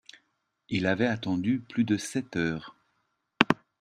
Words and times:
Il 0.69 0.87
avait 0.87 1.05
attendu 1.05 1.59
plus 1.59 1.83
de 1.83 1.95
sept 1.95 2.35
heures. 2.35 2.75